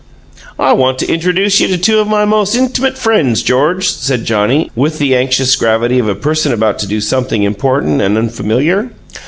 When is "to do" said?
6.79-6.99